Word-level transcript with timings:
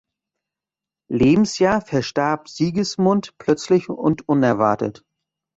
Lebensjahr 1.11 1.79
verstarb 1.79 2.49
Sigismund 2.49 3.37
plötzlich 3.37 3.87
und 3.87 4.27
unerwartet. 4.27 5.05